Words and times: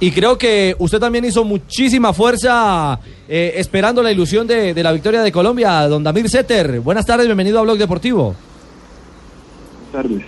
Y 0.00 0.12
creo 0.12 0.38
que 0.38 0.76
usted 0.78 1.00
también 1.00 1.24
hizo 1.24 1.44
muchísima 1.44 2.12
fuerza 2.12 3.00
eh, 3.28 3.54
esperando 3.56 4.00
la 4.02 4.12
ilusión 4.12 4.46
de, 4.46 4.72
de 4.72 4.82
la 4.82 4.92
victoria 4.92 5.22
de 5.22 5.32
Colombia, 5.32 5.88
don 5.88 6.04
Damir 6.04 6.28
Setter. 6.28 6.80
Buenas 6.80 7.04
tardes, 7.04 7.26
bienvenido 7.26 7.58
a 7.58 7.62
Blog 7.62 7.78
Deportivo. 7.78 8.36
Buenas 9.92 10.08
tardes. 10.08 10.22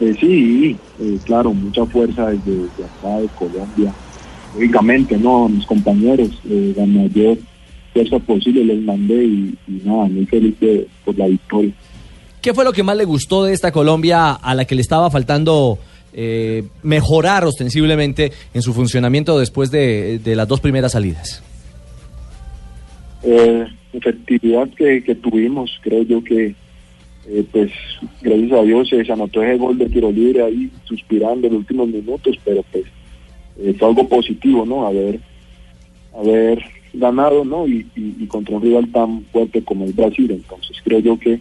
Eh, 0.00 0.16
sí, 0.18 0.76
eh, 1.00 1.18
claro, 1.26 1.52
mucha 1.52 1.84
fuerza 1.84 2.28
desde, 2.30 2.50
desde 2.50 2.84
acá 2.84 3.18
de 3.18 3.28
Colombia. 3.38 3.92
Lógicamente, 4.54 5.18
¿no? 5.18 5.50
Mis 5.50 5.66
compañeros, 5.66 6.30
eh, 6.48 6.72
la 6.74 6.86
mayor 6.86 7.36
fuerza 7.92 8.18
posible 8.20 8.64
les 8.64 8.80
mandé 8.82 9.22
y, 9.22 9.54
y 9.68 9.82
nada, 9.84 10.04
muy 10.06 10.24
feliz 10.24 10.58
de- 10.60 10.88
por 11.04 11.18
la 11.18 11.26
victoria. 11.26 11.72
¿Qué 12.40 12.54
fue 12.54 12.64
lo 12.64 12.72
que 12.72 12.82
más 12.82 12.96
le 12.96 13.04
gustó 13.04 13.44
de 13.44 13.52
esta 13.52 13.70
Colombia 13.70 14.32
a 14.32 14.54
la 14.54 14.64
que 14.64 14.74
le 14.74 14.80
estaba 14.80 15.10
faltando 15.10 15.78
eh, 16.12 16.64
mejorar 16.82 17.44
ostensiblemente 17.44 18.32
en 18.54 18.62
su 18.62 18.72
funcionamiento 18.72 19.38
después 19.38 19.70
de, 19.70 20.20
las 20.24 20.48
dos 20.48 20.60
primeras 20.60 20.92
salidas? 20.92 21.42
Eh, 23.22 23.66
efectividad 23.92 24.68
que, 24.70 25.14
tuvimos, 25.16 25.78
creo 25.82 26.02
yo 26.02 26.22
que, 26.24 26.54
eh, 27.28 27.44
pues, 27.52 27.70
gracias 28.22 28.52
a 28.52 28.62
Dios 28.62 28.88
se 28.88 29.12
anotó 29.12 29.42
ese 29.42 29.56
gol 29.58 29.78
de 29.78 29.88
tiro 29.88 30.10
libre 30.10 30.42
ahí, 30.42 30.70
suspirando 30.84 31.46
en 31.46 31.54
los 31.54 31.60
últimos 31.60 31.88
minutos, 31.88 32.36
pero 32.44 32.64
pues 32.72 32.84
eh, 33.58 33.74
fue 33.78 33.88
algo 33.88 34.08
positivo, 34.08 34.64
¿no? 34.64 34.86
Haber, 34.86 35.20
haber 36.16 36.62
ganado, 36.94 37.44
¿no? 37.44 37.68
Y 37.68 37.84
contra 38.26 38.56
un 38.56 38.62
rival 38.62 38.90
tan 38.90 39.22
fuerte 39.32 39.62
como 39.62 39.84
el 39.84 39.92
Brasil. 39.92 40.30
Entonces 40.30 40.76
creo 40.82 41.00
yo 41.00 41.18
que 41.18 41.40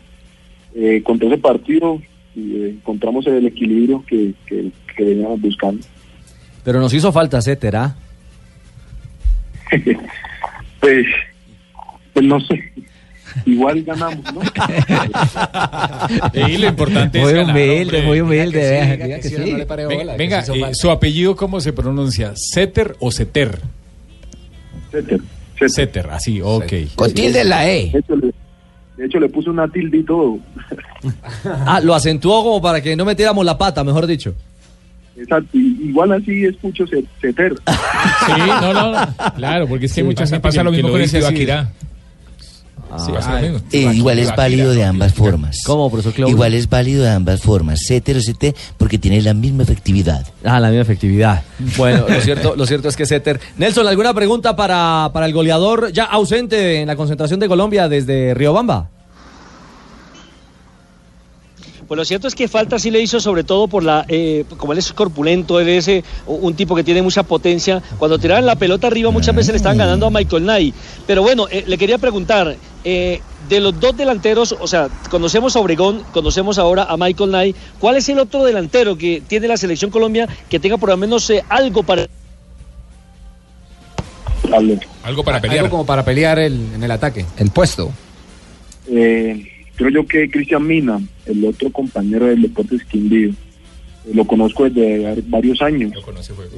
eh, 0.75 1.01
contra 1.03 1.27
ese 1.27 1.37
partido 1.37 1.99
eh, 2.39 2.69
encontramos 2.77 3.25
el 3.27 3.45
equilibrio 3.45 4.03
que, 4.05 4.33
que, 4.45 4.71
que 4.95 5.03
veníamos 5.03 5.41
buscando. 5.41 5.85
Pero 6.63 6.79
nos 6.79 6.93
hizo 6.93 7.11
falta 7.11 7.41
Setter, 7.41 7.75
¿ah? 7.75 7.95
Pues, 10.79 11.05
pues 12.13 12.25
no 12.25 12.39
sé. 12.39 12.71
Igual 13.45 13.83
ganamos, 13.83 14.23
¿no? 14.33 14.41
Y 16.47 16.57
lo 16.57 16.67
importante 16.67 17.19
Muy 17.19 17.29
es 17.29 17.35
ganar, 17.35 17.55
humilde, 17.55 18.01
muy 18.01 18.21
humilde, 18.21 19.19
Venga, 20.17 20.39
eh, 20.39 20.73
su 20.73 20.89
apellido 20.89 21.35
cómo 21.35 21.59
se 21.59 21.73
pronuncia, 21.73 22.33
¿Setter 22.35 22.95
o 22.99 23.11
Seter? 23.11 23.59
Setter. 24.91 25.19
Setter, 25.67 26.09
así, 26.09 26.41
ok. 26.41 26.73
Con 26.95 27.13
tilde 27.13 27.43
la 27.43 27.69
E. 27.69 27.91
de 28.99 29.05
hecho, 29.05 29.19
le 29.19 29.29
puse 29.29 29.49
una 29.49 29.67
tilde 29.67 29.97
y 29.97 30.03
todo. 30.03 30.37
Ah, 31.65 31.79
lo 31.81 31.95
acentuó 31.95 32.43
como 32.43 32.61
para 32.61 32.81
que 32.81 32.95
no 32.95 33.05
metiéramos 33.05 33.45
la 33.45 33.57
pata, 33.57 33.83
mejor 33.83 34.05
dicho. 34.05 34.33
Exacto. 35.17 35.57
Igual 35.57 36.11
así 36.13 36.45
escucho 36.45 36.85
Seter. 37.21 37.53
Sí, 38.25 38.31
no, 38.37 38.73
no, 38.73 38.91
no. 38.91 39.07
Claro, 39.35 39.67
porque 39.67 39.85
es 39.85 39.93
que 39.93 40.01
hay 40.01 40.05
mucha 40.05 40.23
pasa- 40.23 40.35
gente 40.35 40.43
pasa 40.47 40.59
que- 40.59 40.63
lo 40.65 40.71
que 40.71 40.77
mismo 40.77 40.91
con 40.91 41.01
el. 41.01 41.09
Tibaquirá. 41.09 41.69
Sí, 42.97 43.11
mismo. 43.11 43.59
Eh, 43.71 43.93
igual 43.93 44.19
es 44.19 44.35
válido 44.35 44.71
de 44.71 44.83
ambas 44.83 45.13
formas. 45.13 45.61
¿Cómo, 45.65 45.89
profesor 45.89 46.13
Claudio? 46.13 46.33
Igual 46.33 46.53
es 46.53 46.69
válido 46.69 47.03
de 47.03 47.11
ambas 47.11 47.41
formas. 47.41 47.81
CT 47.87 48.09
o 48.09 48.19
CT 48.19 48.55
porque 48.77 48.97
tiene 48.97 49.21
la 49.21 49.33
misma 49.33 49.63
efectividad. 49.63 50.25
Ah, 50.43 50.59
la 50.59 50.69
misma 50.69 50.81
efectividad. 50.81 51.43
Bueno, 51.77 52.05
lo 52.09 52.21
cierto, 52.21 52.55
lo 52.55 52.65
cierto 52.65 52.89
es 52.89 52.95
que 52.95 53.05
Setter. 53.05 53.39
Nelson, 53.57 53.87
¿alguna 53.87 54.13
pregunta 54.13 54.55
para, 54.55 55.11
para 55.13 55.25
el 55.25 55.33
goleador 55.33 55.91
ya 55.91 56.05
ausente 56.05 56.81
en 56.81 56.87
la 56.87 56.95
concentración 56.95 57.39
de 57.39 57.47
Colombia 57.47 57.87
desde 57.87 58.33
Riobamba? 58.33 58.89
Pues 61.89 61.97
lo 61.97 62.05
cierto 62.05 62.27
es 62.27 62.35
que 62.35 62.47
falta 62.47 62.77
sí 62.77 62.91
le 62.91 63.01
hizo 63.01 63.19
sobre 63.19 63.43
todo 63.43 63.67
por 63.67 63.83
la, 63.83 64.05
eh, 64.07 64.45
como 64.57 64.73
él 64.73 64.77
es 64.79 64.93
corpulento, 64.93 65.59
él 65.59 65.69
es 65.69 65.87
eh, 65.87 66.03
un 66.27 66.53
tipo 66.53 66.75
que 66.75 66.83
tiene 66.83 67.01
mucha 67.01 67.23
potencia. 67.23 67.81
Cuando 67.97 68.19
tiraban 68.19 68.45
la 68.45 68.55
pelota 68.55 68.85
arriba 68.85 69.09
muchas 69.09 69.33
veces 69.35 69.53
le 69.53 69.57
estaban 69.57 69.79
ganando 69.79 70.05
a 70.05 70.11
Michael 70.11 70.43
Knight. 70.43 70.75
Pero 71.07 71.23
bueno, 71.23 71.47
eh, 71.49 71.63
le 71.65 71.79
quería 71.79 71.97
preguntar, 71.97 72.55
eh, 72.83 73.21
de 73.49 73.59
los 73.59 73.79
dos 73.79 73.97
delanteros, 73.97 74.55
o 74.59 74.67
sea, 74.67 74.87
conocemos 75.09 75.55
a 75.55 75.59
Obregón, 75.61 76.03
conocemos 76.13 76.59
ahora 76.59 76.83
a 76.83 76.95
Michael 76.95 77.31
Knight, 77.31 77.55
¿cuál 77.79 77.95
es 77.97 78.07
el 78.09 78.19
otro 78.19 78.43
delantero 78.43 78.95
que 78.95 79.23
tiene 79.27 79.47
la 79.47 79.57
selección 79.57 79.89
Colombia 79.89 80.27
que 80.47 80.59
tenga 80.59 80.77
por 80.77 80.89
lo 80.89 80.97
menos 80.97 81.27
eh, 81.31 81.43
algo 81.49 81.81
para... 81.81 82.05
Algo 85.03 85.23
para 85.23 85.41
pelear. 85.41 85.59
Algo 85.65 85.71
como 85.71 85.85
para 85.87 86.05
pelear 86.05 86.37
el- 86.37 86.73
en 86.75 86.83
el 86.83 86.91
ataque. 86.91 87.25
El 87.37 87.49
puesto. 87.49 87.91
Eh, 88.91 89.58
creo 89.79 89.91
yo 89.91 90.05
que 90.05 90.29
Cristian 90.29 90.67
Mina, 90.67 90.99
el 91.25 91.45
otro 91.45 91.71
compañero 91.71 92.25
del 92.25 92.41
Deportes 92.41 92.83
Quindío, 92.83 93.29
eh, 93.29 94.11
lo 94.13 94.25
conozco 94.25 94.69
desde 94.69 94.99
var- 94.99 95.23
varios 95.27 95.61
años. 95.61 95.93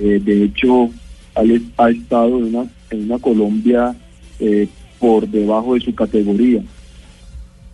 Eh, 0.02 0.20
de 0.24 0.44
hecho, 0.46 0.90
ha 1.36 1.90
estado 1.92 2.40
en 2.40 2.56
una, 2.56 2.66
en 2.90 3.04
una 3.04 3.20
Colombia 3.20 3.96
eh, 4.40 4.68
por 5.00 5.28
debajo 5.28 5.76
de 5.76 5.82
su 5.82 5.94
categoría. 5.94 6.64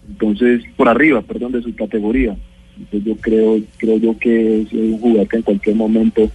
Entonces, 0.09 0.63
por 0.75 0.89
arriba, 0.89 1.21
perdón, 1.21 1.53
de 1.53 1.61
su 1.61 1.73
categoría. 1.73 2.35
Entonces 2.77 3.05
yo 3.05 3.15
creo, 3.21 3.59
creo 3.77 3.97
yo 3.97 4.17
que 4.19 4.61
es 4.63 4.73
un 4.73 4.99
jugador 4.99 5.27
que 5.29 5.37
en 5.37 5.43
cualquier 5.43 5.75
momento 5.77 6.29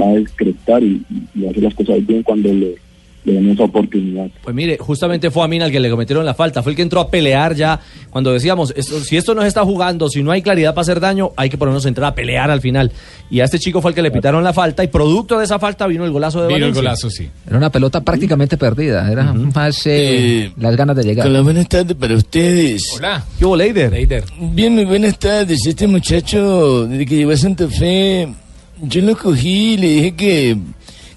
va 0.00 0.06
a 0.08 0.14
descretar 0.14 0.82
y, 0.84 1.02
y, 1.34 1.46
hacer 1.46 1.64
las 1.64 1.74
cosas 1.74 2.06
bien 2.06 2.22
cuando 2.22 2.52
le, 2.54 2.76
le 3.24 3.34
den 3.34 3.50
esa 3.50 3.64
oportunidad. 3.64 4.26
Pues 4.42 4.54
mire, 4.54 4.76
justamente 4.78 5.30
fue 5.30 5.44
a 5.44 5.48
Mina 5.48 5.66
el 5.66 5.70
que 5.72 5.78
le 5.78 5.88
cometieron 5.90 6.24
la 6.26 6.34
falta, 6.34 6.62
fue 6.62 6.72
el 6.72 6.76
que 6.76 6.82
entró 6.82 7.00
a 7.00 7.08
pelear 7.08 7.54
ya 7.54 7.78
cuando 8.10 8.32
decíamos, 8.32 8.72
esto- 8.76 9.00
si 9.04 9.16
esto 9.16 9.34
no 9.34 9.42
se 9.42 9.48
está 9.48 9.64
jugando, 9.64 10.08
si 10.08 10.22
no 10.24 10.32
hay 10.32 10.42
claridad 10.42 10.74
para 10.74 10.82
hacer 10.82 10.98
daño, 10.98 11.30
hay 11.36 11.48
que 11.48 11.56
por 11.56 11.68
lo 11.68 11.72
menos 11.72 11.86
entrar 11.86 12.10
a 12.10 12.14
pelear 12.14 12.50
al 12.50 12.60
final. 12.60 12.90
Y 13.30 13.40
a 13.40 13.44
este 13.44 13.58
chico 13.58 13.80
fue 13.80 13.92
el 13.92 13.94
que 13.94 14.02
le 14.02 14.10
pitaron 14.10 14.42
la 14.42 14.52
falta 14.52 14.82
y 14.82 14.88
producto 14.88 15.38
de 15.38 15.44
esa 15.44 15.58
falta 15.58 15.86
vino 15.86 16.04
el 16.04 16.10
golazo 16.10 16.40
de 16.42 16.48
Vino 16.48 16.56
el 16.56 16.62
Valencia. 16.72 16.82
golazo, 16.82 17.10
sí. 17.10 17.28
Era 17.46 17.56
una 17.58 17.70
pelota 17.70 18.00
prácticamente 18.02 18.56
perdida. 18.58 19.10
Era 19.10 19.32
más 19.32 19.86
eh, 19.86 20.44
Eh, 20.46 20.52
las 20.58 20.76
ganas 20.76 20.96
de 20.96 21.04
llegar. 21.04 21.26
Hola, 21.26 21.40
buenas 21.42 21.68
tardes 21.68 21.96
para 21.96 22.14
ustedes. 22.14 22.92
Hola. 22.96 23.24
¿Qué 23.38 23.44
hubo, 23.46 23.56
Leider? 23.56 24.24
Bien, 24.52 24.74
muy 24.74 24.84
buenas 24.84 25.18
tardes. 25.18 25.64
Este 25.66 25.86
muchacho, 25.86 26.86
desde 26.88 27.06
que 27.06 27.16
llegó 27.16 27.30
a 27.30 27.36
Santa 27.36 27.68
Fe, 27.68 28.28
yo 28.82 29.00
lo 29.02 29.16
cogí 29.16 29.74
y 29.74 29.76
le 29.76 29.88
dije 29.88 30.12
que, 30.16 30.56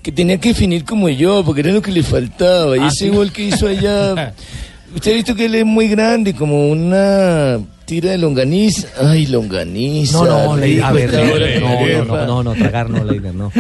que 0.06 0.12
tenía 0.12 0.38
que 0.38 0.50
definir 0.50 0.86
como 0.86 1.10
yo, 1.10 1.44
porque 1.44 1.62
era 1.62 1.72
lo 1.72 1.82
que 1.82 1.92
le 1.92 2.04
faltaba. 2.04 2.78
Y 2.78 2.80
Ah, 2.80 2.90
ese 2.90 3.06
sí. 3.06 3.10
gol 3.10 3.32
que 3.32 3.42
hizo 3.46 3.68
allá, 3.68 4.36
usted 4.96 5.12
ha 5.12 5.16
visto 5.16 5.34
que 5.34 5.46
él 5.46 5.56
es 5.56 5.66
muy 5.66 5.88
grande, 5.88 6.36
como 6.36 6.70
una 6.70 7.58
tira 7.86 8.12
de 8.12 8.20
longaniza. 8.20 8.88
Ay, 9.02 9.26
longaniza. 9.26 10.20
No, 10.20 10.26
no, 10.50 10.58
Leider, 10.58 10.84
a 10.84 10.92
ver, 10.92 11.12
Leider, 11.12 11.60
no, 11.60 11.70
no, 11.80 12.06
no, 12.06 12.26
no, 12.28 12.44
no, 12.44 12.54
tragar 12.54 12.88
no, 12.88 13.04
Leider, 13.04 13.34
no. 13.34 13.52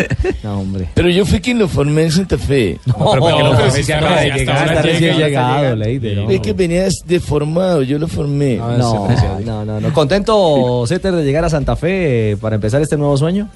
No, 0.43 0.59
hombre. 0.59 0.87
Pero 0.93 1.09
yo 1.09 1.25
fui 1.25 1.39
quien 1.39 1.57
lo 1.57 1.67
formé 1.67 2.03
en 2.03 2.11
Santa 2.11 2.37
Fe. 2.37 2.77
No, 2.85 2.93
pero 2.93 3.21
¿por 3.23 3.37
qué 3.37 3.43
no? 3.43 3.57
Pero 3.57 3.71
si 3.71 3.81
está 3.81 4.25
está 4.35 4.81
recién 4.83 5.17
llegado, 5.17 5.75
Leider. 5.75 6.17
no. 6.17 6.29
Es 6.29 6.41
que 6.41 6.53
venías 6.53 6.93
deformado, 7.07 7.81
yo 7.81 7.97
lo 7.97 8.07
formé. 8.07 8.57
No, 8.57 9.07
no, 9.43 9.65
no, 9.65 9.81
no. 9.81 9.93
¿Contento, 9.93 10.85
Setter, 10.85 11.15
de 11.15 11.23
llegar 11.23 11.43
a 11.43 11.49
Santa 11.49 11.75
Fe 11.75 12.33
eh, 12.33 12.37
para 12.37 12.53
empezar 12.53 12.83
este 12.83 12.97
nuevo 12.97 13.17
sueño? 13.17 13.49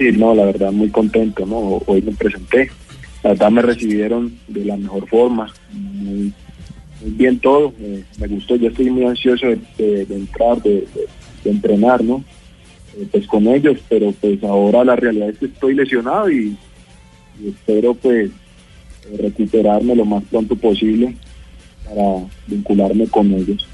Sí, 0.00 0.12
no, 0.12 0.34
la 0.34 0.46
verdad, 0.46 0.72
muy 0.72 0.88
contento, 0.88 1.44
¿no? 1.44 1.82
Hoy 1.84 2.00
me 2.00 2.12
presenté. 2.12 2.70
La 3.22 3.30
verdad 3.32 3.50
me 3.50 3.60
recibieron 3.60 4.34
de 4.48 4.64
la 4.64 4.78
mejor 4.78 5.06
forma, 5.08 5.52
muy, 5.74 6.32
muy 7.02 7.10
bien 7.18 7.38
todo. 7.38 7.74
me 8.18 8.26
gustó, 8.28 8.56
yo 8.56 8.68
estoy 8.68 8.88
muy 8.88 9.04
ansioso 9.04 9.46
de, 9.48 10.06
de- 10.06 10.14
entrar, 10.16 10.62
de, 10.62 10.86
de- 11.44 11.50
entrenar, 11.50 12.02
¿no? 12.02 12.24
Eh, 12.96 13.06
pues 13.12 13.26
con 13.26 13.46
ellos, 13.46 13.76
pero 13.90 14.10
pues 14.12 14.42
ahora 14.42 14.84
la 14.86 14.96
realidad 14.96 15.28
es 15.28 15.36
que 15.38 15.44
estoy 15.46 15.74
lesionado 15.74 16.30
y, 16.30 16.56
espero 17.46 17.92
pues 17.92 18.30
recuperarme 19.18 19.94
lo 19.96 20.06
más 20.06 20.24
pronto 20.30 20.56
posible 20.56 21.14
para 21.84 22.24
vincularme 22.46 23.06
con 23.06 23.30
ellos. 23.34 23.68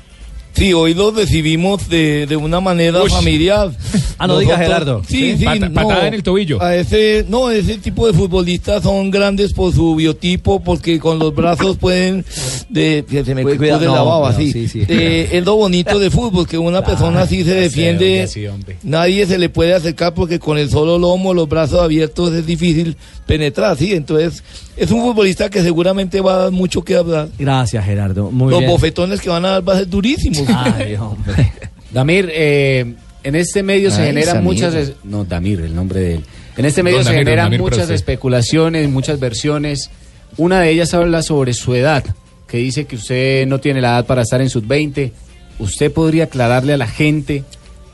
Sí, 0.57 0.73
hoy 0.73 0.95
lo 0.95 1.11
recibimos 1.11 1.89
de, 1.89 2.27
de 2.27 2.37
una 2.37 2.61
manera 2.61 3.01
familiar. 3.09 3.71
Ah, 4.19 4.27
no 4.27 4.39
diga, 4.39 4.57
Gerardo. 4.57 5.03
Sí, 5.07 5.33
¿Sí? 5.33 5.39
sí, 5.39 5.45
Pata- 5.45 5.69
no. 5.69 5.75
patada 5.75 6.09
en 6.09 6.15
el 6.15 6.23
tobillo. 6.23 6.63
A 6.63 6.75
ese, 6.75 7.27
no, 7.29 7.51
ese 7.51 7.77
tipo 7.77 8.07
de 8.07 8.15
futbolistas 8.15 8.83
son 8.83 9.11
grandes 9.11 9.53
por 9.53 9.75
su 9.75 9.95
biotipo, 9.95 10.61
porque 10.61 10.99
con 10.99 11.19
los 11.19 11.35
brazos 11.35 11.77
pueden, 11.77 12.25
de, 12.71 13.05
se 13.25 13.35
me 13.35 13.43
Cuida- 13.43 13.79
no, 13.79 13.95
la 13.95 14.03
baba, 14.03 14.33
no, 14.33 14.39
sí. 14.39 14.51
sí, 14.53 14.69
sí. 14.69 14.85
Eh, 14.89 15.29
es 15.33 15.45
lo 15.45 15.57
bonito 15.57 15.99
de 15.99 16.11
fútbol, 16.11 16.47
que 16.49 16.57
una 16.57 16.83
persona 16.85 17.23
así 17.23 17.45
se 17.45 17.53
defiende, 17.55 18.27
sí, 18.27 18.47
hombre. 18.47 18.79
nadie 18.83 19.27
se 19.27 19.37
le 19.39 19.51
puede 19.51 19.75
acercar 19.75 20.15
porque 20.15 20.39
con 20.39 20.57
el 20.57 20.71
solo 20.71 20.99
lomo, 20.99 21.35
los 21.35 21.47
brazos 21.49 21.81
abiertos 21.83 22.33
es 22.33 22.47
difícil 22.47 22.97
penetrar, 23.27 23.77
sí. 23.77 23.93
Entonces, 23.93 24.43
es 24.79 24.91
un 24.91 25.01
futbolista 25.03 25.51
que 25.51 25.61
seguramente 25.63 26.21
va 26.23 26.35
a 26.35 26.39
dar 26.45 26.53
mucho 26.53 26.83
que 26.83 26.97
hablar. 26.97 27.29
Gracias, 27.39 27.85
Gerardo. 27.85 28.31
Muy 28.31 28.51
los 28.51 28.61
bien. 28.61 28.71
bofetones 28.71 29.21
que 29.21 29.29
van 29.29 29.45
a 29.45 29.51
dar 29.51 29.63
van 29.63 29.77
a 29.77 29.79
ser 29.81 29.89
durísimos. 29.91 30.46
Ay, 30.49 30.95
hombre. 30.97 31.53
Damir, 31.93 32.29
eh, 32.33 32.95
en 33.23 33.35
este 33.35 33.63
medio 33.63 33.91
se 33.91 34.01
Ay, 34.03 34.09
generan 34.09 34.37
Samir. 34.37 34.45
muchas... 34.45 34.75
es- 34.75 34.93
No, 35.05 35.25
Damir, 35.25 35.61
el 35.61 35.75
nombre 35.75 36.01
de 36.01 36.15
él. 36.17 36.25
En 36.57 36.65
este 36.65 36.83
medio 36.83 36.99
Don 36.99 37.05
se 37.05 37.11
Damir, 37.11 37.25
generan 37.27 37.47
Damir, 37.47 37.61
muchas 37.61 37.91
especulaciones, 37.91 38.89
muchas 38.89 39.21
versiones. 39.21 39.91
Una 40.37 40.61
de 40.61 40.71
ellas 40.71 40.93
habla 40.95 41.23
sobre 41.23 41.53
su 41.55 41.75
edad, 41.75 42.05
que 42.49 42.59
dice 42.59 42.85
que 42.87 42.97
usted 42.97 43.47
no 43.47 43.61
tiene 43.61 43.81
la 43.81 43.89
edad 43.91 44.07
para 44.07 44.23
estar 44.23 44.41
en 44.41 44.51
sus 44.51 44.67
20. 44.67 45.13
¿Usted 45.59 45.93
podría 45.93 46.25
aclararle 46.25 46.73
a 46.75 46.77
la 46.77 46.87
gente 46.87 47.45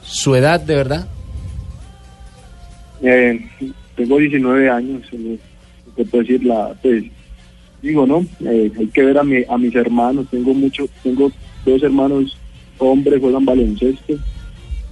su 0.05 0.35
edad 0.35 0.61
de 0.61 0.75
verdad? 0.75 1.09
Eh, 3.03 3.41
tengo 3.97 4.19
19 4.19 4.71
años, 4.71 5.03
eh, 5.13 5.39
te 5.97 6.05
puedo 6.05 6.23
decir 6.23 6.45
la, 6.45 6.73
pues, 6.83 7.05
digo, 7.83 8.07
¿no? 8.07 8.25
Eh, 8.49 8.71
hay 8.79 8.87
que 8.89 9.03
ver 9.03 9.19
a, 9.19 9.25
mi, 9.25 9.43
a 9.49 9.59
mis 9.59 9.75
hermanos, 9.75 10.27
tengo 10.31 10.55
mucho, 10.55 10.87
tengo 11.03 11.31
dos 11.65 11.83
hermanos 11.83 12.37
hombres, 12.79 13.21
juegan 13.21 13.45
baloncesto, 13.45 14.15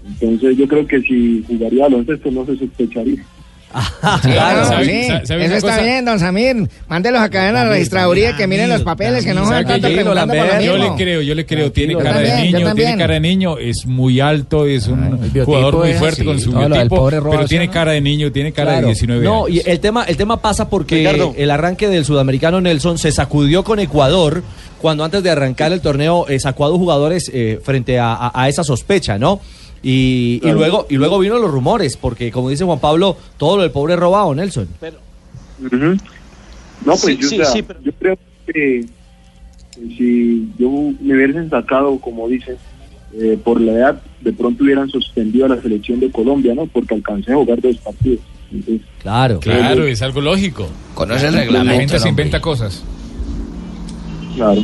entonces 0.06 0.56
yo 0.56 0.66
creo 0.66 0.86
que 0.86 1.00
si 1.02 1.44
jugaría 1.46 1.84
baloncesto 1.84 2.30
no 2.30 2.46
se 2.46 2.56
sospecharía. 2.56 3.24
Claro, 4.22 4.64
¿sabe- 4.66 4.84
sí. 4.84 5.06
sabe- 5.08 5.26
sabe 5.26 5.44
Eso 5.44 5.54
está 5.56 5.70
cosa? 5.70 5.82
bien, 5.82 6.04
don 6.04 6.18
Samir. 6.18 6.68
Mándelos 6.88 7.20
acá 7.20 7.48
en 7.48 7.54
la 7.54 7.64
registraduría 7.68 8.36
que 8.36 8.46
miren 8.46 8.68
los 8.68 8.82
papeles, 8.82 9.24
que 9.24 9.32
no 9.34 9.42
tanto 9.48 9.66
tranquilo, 9.68 9.94
preguntando 9.94 10.34
por 10.34 10.42
lo 10.42 10.48
Lambert. 10.48 10.64
Yo 10.64 10.76
le 10.76 10.90
creo, 10.96 11.22
yo 11.22 11.34
le 11.34 11.46
creo, 11.46 11.72
tiene 11.72 11.96
cara 11.96 12.18
de 12.18 12.42
niño, 12.42 12.74
tiene 12.74 12.96
cara 12.98 13.14
de 13.14 13.20
niño, 13.20 13.58
es 13.58 13.86
muy 13.86 14.20
alto, 14.20 14.66
es 14.66 14.88
un 14.88 15.18
jugador 15.44 15.76
muy 15.78 15.94
fuerte 15.94 16.22
así, 16.22 16.24
con 16.24 16.40
su 16.40 16.52
biotipo, 16.52 17.08
pero 17.30 17.46
tiene 17.46 17.66
¿no? 17.66 17.72
cara 17.72 17.92
de 17.92 18.00
niño, 18.00 18.32
tiene 18.32 18.52
cara 18.52 18.72
Claro. 18.72 18.80
de 18.88 18.92
19 18.94 19.24
No, 19.24 19.46
años. 19.46 19.50
y 19.64 19.70
el 19.70 19.80
tema, 19.80 20.04
el 20.04 20.16
tema 20.16 20.40
pasa 20.40 20.68
porque 20.68 20.96
Ricardo. 20.98 21.34
el 21.36 21.50
arranque 21.50 21.88
del 21.88 22.04
sudamericano 22.04 22.60
Nelson 22.60 22.98
se 22.98 23.12
sacudió 23.12 23.62
con 23.64 23.78
Ecuador 23.78 24.42
cuando 24.80 25.04
antes 25.04 25.22
de 25.22 25.30
arrancar 25.30 25.72
el 25.72 25.80
torneo 25.80 26.26
eh, 26.28 26.40
sacó 26.40 26.64
a 26.64 26.68
dos 26.68 26.78
jugadores 26.78 27.30
eh, 27.32 27.60
frente 27.62 27.98
a, 27.98 28.14
a- 28.14 28.32
a 28.34 28.48
esa 28.48 28.64
sospecha, 28.64 29.18
¿no? 29.18 29.40
Y, 29.82 30.34
y 30.36 30.40
Claro. 30.40 30.58
luego 30.58 30.86
y 30.90 30.94
luego 30.96 31.18
vino 31.18 31.38
los 31.38 31.50
rumores, 31.50 31.96
porque 31.96 32.30
como 32.30 32.50
dice 32.50 32.64
Juan 32.64 32.80
Pablo, 32.80 33.16
todo 33.38 33.56
lo 33.56 33.62
del 33.62 33.70
pobre 33.72 33.96
robado, 33.96 34.34
Nelson. 34.34 34.68
Pero, 34.80 34.98
Ujú. 35.60 35.96
No, 36.84 36.92
pues 36.96 37.00
Sí, 37.02 37.16
yo, 37.18 37.28
sí, 37.28 37.40
o 37.40 37.44
sea, 37.44 37.52
sí, 37.52 37.62
pero- 37.62 37.80
yo 37.82 37.92
creo 37.92 38.18
que, 38.46 38.52
que 38.52 38.86
si 39.96 40.48
yo 40.58 40.70
me 41.00 41.14
hubiesen 41.14 41.48
sacado, 41.50 41.98
como 41.98 42.28
dicen, 42.28 42.56
eh, 43.14 43.38
por 43.42 43.60
la 43.60 43.72
edad, 43.72 44.02
de 44.20 44.32
pronto 44.32 44.64
hubieran 44.64 44.88
suspendido 44.88 45.46
a 45.46 45.48
la 45.48 45.60
selección 45.62 45.98
de 46.00 46.10
Colombia, 46.10 46.54
¿no? 46.54 46.66
Porque 46.66 46.94
alcancé 46.94 47.32
a 47.32 47.36
jugar 47.36 47.60
dos 47.60 47.76
partidos. 47.78 48.20
Entonces, 48.52 48.80
Claro. 49.02 49.40
Claro, 49.40 49.86
es 49.86 50.02
algo 50.02 50.20
lógico. 50.20 50.66
Conoce 50.94 51.26
el 51.28 51.34
La 51.34 51.40
reglamento. 51.40 51.74
gente 51.80 51.98
se 51.98 52.08
inventa 52.08 52.40
cosas. 52.40 52.82
claro. 54.36 54.62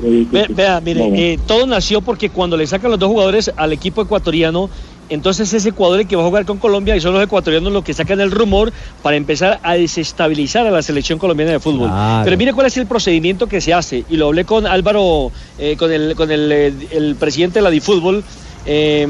Ve- 0.00 0.46
vea, 0.50 0.80
mire, 0.80 1.08
no, 1.08 1.14
eh, 1.16 1.38
todo 1.46 1.66
nació 1.66 2.00
porque 2.00 2.30
cuando 2.30 2.56
le 2.56 2.66
sacan 2.66 2.90
los 2.90 2.98
dos 3.00 3.08
jugadores 3.10 3.50
al 3.56 3.72
equipo 3.72 4.02
ecuatoriano, 4.02 4.68
entonces 5.08 5.52
ese 5.52 5.68
Ecuador 5.68 6.00
el 6.00 6.06
que 6.08 6.16
va 6.16 6.22
a 6.22 6.26
jugar 6.26 6.46
con 6.46 6.58
Colombia 6.58 6.96
y 6.96 7.00
son 7.00 7.12
los 7.12 7.22
ecuatorianos 7.22 7.72
los 7.72 7.84
que 7.84 7.92
sacan 7.92 8.20
el 8.20 8.30
rumor 8.30 8.72
para 9.02 9.16
empezar 9.16 9.60
a 9.62 9.74
desestabilizar 9.74 10.66
a 10.66 10.70
la 10.70 10.80
selección 10.82 11.18
colombiana 11.18 11.52
de 11.52 11.60
fútbol. 11.60 11.88
Claro. 11.90 12.24
Pero 12.24 12.36
mire 12.38 12.52
cuál 12.54 12.66
es 12.66 12.76
el 12.78 12.86
procedimiento 12.86 13.46
que 13.46 13.60
se 13.60 13.74
hace 13.74 14.04
y 14.08 14.16
lo 14.16 14.26
hablé 14.28 14.44
con 14.46 14.66
Álvaro, 14.66 15.30
eh, 15.58 15.76
con 15.78 15.92
el 15.92 16.14
con 16.16 16.30
el, 16.30 16.50
eh, 16.50 16.72
el 16.92 17.16
presidente 17.16 17.58
de 17.58 17.62
la 17.62 17.70
DiFútbol. 17.70 18.24
eh, 18.66 19.06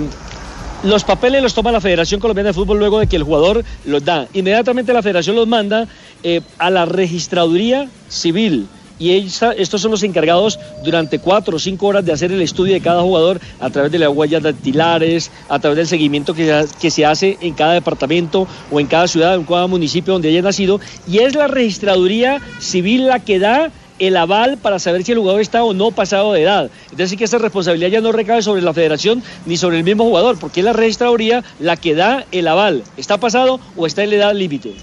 los 0.82 1.02
papeles 1.02 1.42
los 1.42 1.54
toma 1.54 1.72
la 1.72 1.80
Federación 1.80 2.20
Colombiana 2.20 2.48
de 2.48 2.52
Fútbol 2.52 2.78
luego 2.78 2.98
de 2.98 3.06
que 3.06 3.16
el 3.16 3.22
jugador 3.22 3.64
los 3.86 4.04
da. 4.04 4.26
Inmediatamente 4.34 4.92
la 4.92 5.00
Federación 5.00 5.34
los 5.34 5.48
manda 5.48 5.88
eh, 6.22 6.42
a 6.58 6.68
la 6.68 6.84
registraduría 6.84 7.88
civil. 8.10 8.66
Y 8.98 9.10
estos 9.10 9.80
son 9.80 9.90
los 9.90 10.02
encargados 10.02 10.60
durante 10.82 11.18
cuatro 11.18 11.56
o 11.56 11.58
cinco 11.58 11.86
horas 11.88 12.04
de 12.04 12.12
hacer 12.12 12.30
el 12.30 12.40
estudio 12.40 12.74
de 12.74 12.80
cada 12.80 13.02
jugador 13.02 13.40
a 13.58 13.70
través 13.70 13.90
de 13.90 13.98
las 13.98 14.10
huellas 14.10 14.42
dactilares, 14.42 15.30
a 15.48 15.58
través 15.58 15.76
del 15.76 15.86
seguimiento 15.88 16.34
que 16.34 16.46
se, 16.46 16.78
que 16.78 16.90
se 16.90 17.04
hace 17.04 17.36
en 17.40 17.54
cada 17.54 17.72
departamento 17.72 18.46
o 18.70 18.80
en 18.80 18.86
cada 18.86 19.08
ciudad, 19.08 19.34
en 19.34 19.44
cada 19.44 19.66
municipio 19.66 20.12
donde 20.12 20.28
haya 20.28 20.42
nacido. 20.42 20.80
Y 21.08 21.18
es 21.18 21.34
la 21.34 21.48
registraduría 21.48 22.40
civil 22.60 23.08
la 23.08 23.18
que 23.18 23.38
da 23.38 23.70
el 23.98 24.16
aval 24.16 24.58
para 24.58 24.78
saber 24.78 25.04
si 25.04 25.12
el 25.12 25.18
jugador 25.18 25.40
está 25.40 25.62
o 25.64 25.74
no 25.74 25.90
pasado 25.90 26.32
de 26.32 26.42
edad. 26.42 26.70
Entonces 26.84 27.10
sí 27.10 27.16
que 27.16 27.24
esa 27.24 27.38
responsabilidad 27.38 27.90
ya 27.90 28.00
no 28.00 28.12
recae 28.12 28.42
sobre 28.42 28.62
la 28.62 28.74
federación 28.74 29.22
ni 29.46 29.56
sobre 29.56 29.78
el 29.78 29.84
mismo 29.84 30.04
jugador, 30.04 30.38
porque 30.38 30.60
es 30.60 30.64
la 30.64 30.72
registraduría 30.72 31.44
la 31.60 31.76
que 31.76 31.94
da 31.94 32.24
el 32.32 32.48
aval. 32.48 32.82
¿Está 32.96 33.18
pasado 33.18 33.60
o 33.76 33.86
está 33.86 34.02
en 34.02 34.10
la 34.10 34.16
edad 34.16 34.34
límite? 34.34 34.74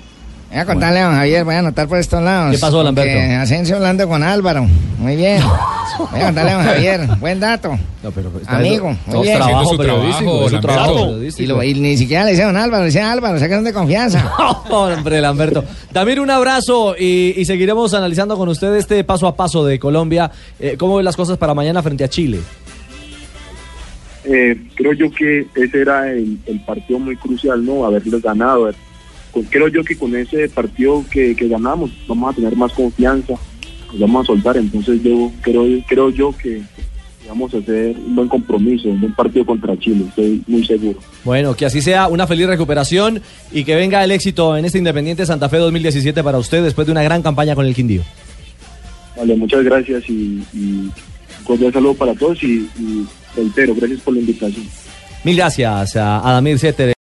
Voy 0.51 0.59
a 0.59 0.65
contarle 0.65 0.99
a 0.99 1.05
don 1.05 1.15
Javier, 1.15 1.45
voy 1.45 1.55
a 1.55 1.59
anotar 1.59 1.87
por 1.87 1.97
estos 1.97 2.21
lados. 2.21 2.51
¿Qué 2.53 2.57
pasó, 2.59 2.83
Lamberto? 2.83 3.09
Que 3.09 3.35
Asensio 3.35 3.77
hablando 3.77 4.05
con 4.07 4.21
Álvaro. 4.21 4.67
Muy 4.97 5.15
bien. 5.15 5.41
Voy 6.11 6.19
a 6.19 6.25
contarle 6.25 6.51
a 6.51 6.55
don 6.55 6.65
Javier. 6.65 7.07
Buen 7.21 7.39
dato. 7.39 7.79
No, 8.03 8.11
pero 8.11 8.29
está 8.41 8.57
Amigo, 8.57 8.93
muy 9.05 9.21
bien. 9.23 9.37
trabajo 9.37 9.69
su 9.71 9.77
periodístico, 9.77 10.31
trabajo, 10.31 10.49
su 10.49 10.59
trabajo. 10.59 10.91
Y, 10.91 11.03
periodístico. 11.03 11.53
lo- 11.53 11.63
y 11.63 11.73
ni 11.75 11.95
siquiera 11.97 12.25
le 12.25 12.31
dice 12.31 12.43
don 12.43 12.57
Álvaro, 12.57 12.83
le 12.83 12.87
dice 12.87 13.01
Álvaro, 13.01 13.39
sacan 13.39 13.63
de 13.63 13.71
confianza. 13.71 14.29
Hombre, 14.69 15.21
Lamberto. 15.21 15.63
Damir, 15.93 16.19
un 16.19 16.29
abrazo 16.29 16.95
y, 16.99 17.33
y 17.37 17.45
seguiremos 17.45 17.93
analizando 17.93 18.35
con 18.35 18.49
usted 18.49 18.75
este 18.75 19.03
paso 19.05 19.27
a 19.27 19.35
paso 19.37 19.65
de 19.65 19.79
Colombia. 19.79 20.29
Eh, 20.59 20.75
¿Cómo 20.77 20.97
ven 20.97 21.05
las 21.05 21.15
cosas 21.15 21.37
para 21.37 21.53
mañana 21.53 21.81
frente 21.81 22.03
a 22.03 22.09
Chile? 22.09 22.39
eh, 24.25 24.55
creo 24.75 24.93
yo 24.93 25.09
que 25.11 25.47
ese 25.55 25.81
era 25.81 26.11
el, 26.11 26.37
el 26.45 26.59
partido 26.65 26.99
muy 26.99 27.15
crucial, 27.15 27.63
¿no? 27.65 27.85
Haberles 27.85 28.21
ganado. 28.21 28.63
haber- 28.63 28.75
creo 29.49 29.67
yo 29.67 29.83
que 29.83 29.97
con 29.97 30.15
ese 30.15 30.49
partido 30.49 31.03
que, 31.09 31.35
que 31.35 31.47
ganamos 31.47 31.91
vamos 32.07 32.31
a 32.31 32.35
tener 32.35 32.55
más 32.55 32.71
confianza, 32.73 33.33
nos 33.91 33.99
vamos 33.99 34.23
a 34.23 34.27
soltar. 34.27 34.57
Entonces 34.57 35.01
yo 35.03 35.31
creo, 35.41 35.65
creo 35.87 36.09
yo 36.09 36.35
que 36.37 36.61
vamos 37.27 37.53
a 37.53 37.57
hacer 37.57 37.95
un 37.97 38.15
buen 38.15 38.27
compromiso, 38.27 38.89
un 38.89 38.99
buen 38.99 39.13
partido 39.13 39.45
contra 39.45 39.77
Chile, 39.79 40.05
estoy 40.09 40.43
muy 40.47 40.65
seguro. 40.65 40.99
Bueno, 41.23 41.55
que 41.55 41.65
así 41.65 41.81
sea 41.81 42.07
una 42.07 42.27
feliz 42.27 42.47
recuperación 42.47 43.21
y 43.51 43.63
que 43.63 43.75
venga 43.75 44.03
el 44.03 44.11
éxito 44.11 44.57
en 44.57 44.65
este 44.65 44.79
Independiente 44.79 45.25
Santa 45.25 45.47
Fe 45.47 45.57
2017 45.57 46.23
para 46.23 46.37
usted 46.37 46.63
después 46.63 46.87
de 46.87 46.91
una 46.91 47.03
gran 47.03 47.21
campaña 47.21 47.55
con 47.55 47.65
el 47.65 47.73
Quindío. 47.73 48.01
Vale, 49.15 49.35
muchas 49.35 49.63
gracias 49.63 50.09
y, 50.09 50.43
y 50.53 50.89
un 51.39 51.45
cordial 51.45 51.71
saludo 51.71 51.93
para 51.93 52.13
todos 52.15 52.43
y, 52.43 52.69
y 52.79 53.05
reitero, 53.35 53.75
gracias 53.75 54.01
por 54.01 54.13
la 54.13 54.19
invitación. 54.19 54.65
Mil 55.23 55.35
gracias 55.35 55.95
a 55.97 56.17
Adamir 56.27 56.57
Seter. 56.57 56.89